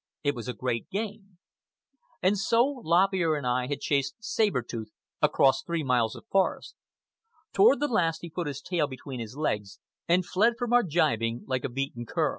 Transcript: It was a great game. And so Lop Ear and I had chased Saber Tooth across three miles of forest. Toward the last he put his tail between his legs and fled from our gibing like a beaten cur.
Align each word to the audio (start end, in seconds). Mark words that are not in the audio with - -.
It 0.23 0.33
was 0.33 0.47
a 0.47 0.53
great 0.55 0.89
game. 0.89 1.37
And 2.23 2.35
so 2.35 2.81
Lop 2.83 3.13
Ear 3.13 3.35
and 3.35 3.45
I 3.45 3.67
had 3.67 3.81
chased 3.81 4.15
Saber 4.17 4.63
Tooth 4.63 4.89
across 5.21 5.61
three 5.61 5.83
miles 5.83 6.15
of 6.15 6.25
forest. 6.31 6.73
Toward 7.53 7.79
the 7.79 7.87
last 7.87 8.21
he 8.23 8.31
put 8.31 8.47
his 8.47 8.63
tail 8.63 8.87
between 8.87 9.19
his 9.19 9.35
legs 9.35 9.79
and 10.07 10.25
fled 10.25 10.53
from 10.57 10.73
our 10.73 10.81
gibing 10.81 11.43
like 11.45 11.63
a 11.63 11.69
beaten 11.69 12.07
cur. 12.07 12.29